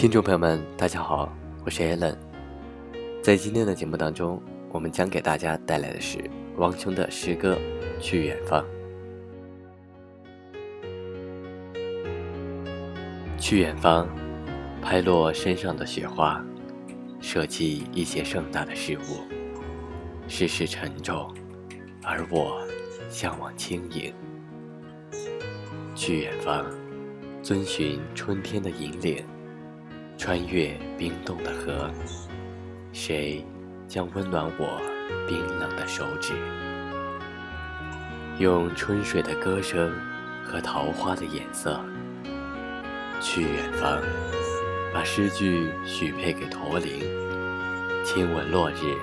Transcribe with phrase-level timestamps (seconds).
[0.00, 1.30] 听众朋友们，大家好，
[1.62, 2.16] 我是 Allen。
[3.22, 4.42] 在今天的节目当中，
[4.72, 6.18] 我们将给大家带来的是
[6.56, 7.58] 王琼的诗歌
[8.00, 8.64] 《去远方》。
[13.38, 14.08] 去远方，
[14.80, 16.42] 拍落身上的雪花，
[17.20, 19.20] 舍弃一些盛大的事物。
[20.26, 21.30] 世事沉重，
[22.02, 22.66] 而我
[23.10, 24.10] 向往轻盈。
[25.94, 26.64] 去远方，
[27.42, 29.22] 遵循春天的引领，
[30.20, 31.90] 穿越冰冻的河。
[32.92, 33.42] 谁
[33.88, 34.78] 将温暖我
[35.26, 36.34] 冰冷的手指？
[38.38, 39.90] 用春水的歌声
[40.44, 41.80] 和桃花的颜色。
[43.18, 43.98] 去远方，
[44.92, 47.00] 把诗句许配给驼铃，
[48.04, 48.94] 亲吻落日，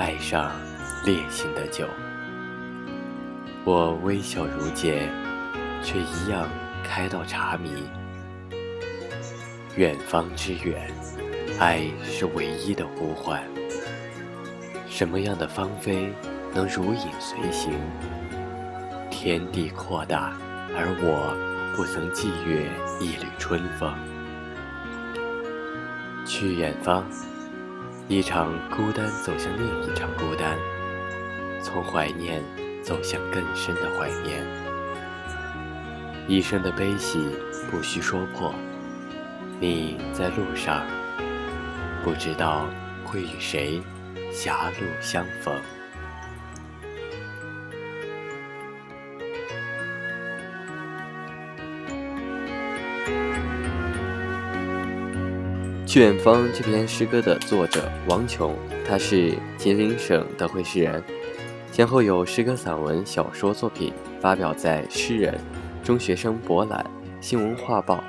[0.00, 0.50] 爱上
[1.04, 1.86] 烈性的酒。
[3.64, 5.08] 我微笑如芥，
[5.84, 6.48] 却一样
[6.82, 8.01] 开到荼蘼。
[9.76, 10.90] 远方之远，
[11.58, 13.42] 爱是唯一的呼唤。
[14.88, 16.12] 什么样的芳菲
[16.54, 17.72] 能如影随形？
[19.10, 20.36] 天地扩大，
[20.76, 21.52] 而我。
[21.74, 22.70] 不曾寄阅
[23.00, 23.90] 一缕春风，
[26.26, 27.02] 去远方，
[28.08, 30.58] 一场孤单走向另一场孤单，
[31.62, 32.44] 从怀念
[32.82, 34.44] 走向更深的怀念。
[36.28, 37.34] 一生的悲喜
[37.70, 38.54] 不需说破，
[39.62, 40.84] 你在路上，
[42.02, 42.68] 不知道
[43.04, 43.80] 会与谁
[44.32, 45.54] 狭路相逢。
[55.86, 61.00] 去远方这篇诗歌的作者王琼，他是吉林省德惠市人，
[61.70, 65.34] 先后有诗歌、散文、小说作品发表在《诗人》
[65.86, 66.80] 《中学生博览》
[67.20, 67.94] 《新文化报》《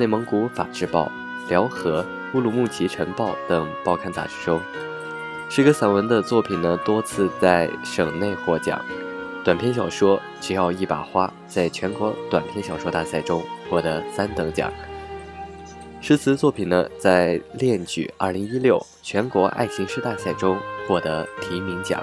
[0.00, 1.12] 内蒙古法制报》
[1.50, 4.58] 《辽河》《乌鲁木齐晨报》等报刊杂志中。
[5.50, 8.82] 诗歌、散文的作品呢，多次在省内获奖。
[9.44, 14.72] 短篇小说《只要一把花》在全国短篇小说大赛中获得三等奖。
[16.00, 20.56] 诗词作品呢，在恋曲二零一六全国爱情诗大赛中
[20.88, 22.02] 获得提名奖。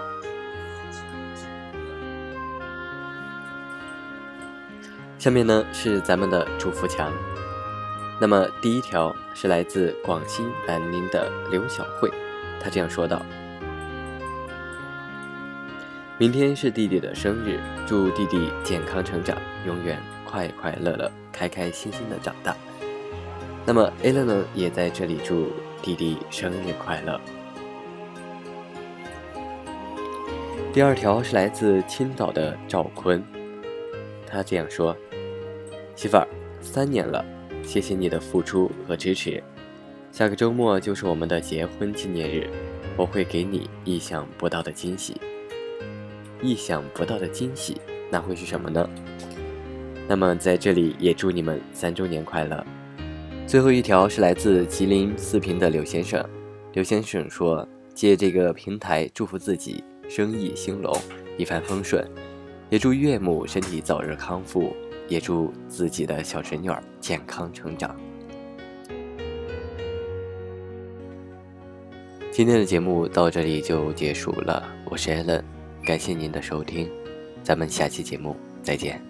[5.17, 7.11] 下面呢是咱们的祝福墙。
[8.19, 12.09] 那么第一条是来自广西南宁的刘小慧，
[12.59, 13.21] 她这样说道
[16.17, 22.55] ：“明天是弟弟的生日，祝弟弟健康成长，永远快快乐乐、开开心心的长大。”
[23.67, 25.51] 那么 a l a 呢，也在这里祝
[25.81, 27.21] 弟弟生日快乐。
[30.73, 33.23] 第二条是来自青岛的赵坤，
[34.25, 34.95] 他这样说
[35.95, 36.27] ：“媳妇儿，
[36.61, 37.23] 三年了，
[37.67, 39.43] 谢谢你的付出和支持。
[40.09, 42.49] 下个周末就是我们的结婚纪念日，
[42.95, 45.19] 我会给你意想不到的惊喜。
[46.41, 47.75] 意想不到的惊喜，
[48.09, 48.89] 那会是什么呢？
[50.07, 52.65] 那么在这里也祝你们三周年快乐。”
[53.45, 56.25] 最后一条是来自吉林四平的刘先生，
[56.71, 60.97] 刘先生说：“借这个平台祝福自己生意兴隆，
[61.37, 62.09] 一帆风顺，
[62.69, 64.73] 也祝岳母身体早日康复，
[65.07, 67.95] 也祝自己的小侄女儿健康成长。”
[72.31, 75.41] 今天的节目到这里就结束了，我是 Allen，
[75.83, 76.87] 感谢您的收听，
[77.41, 79.06] 咱们下期节目再见。